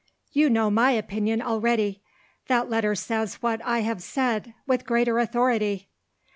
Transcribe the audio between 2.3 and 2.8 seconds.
That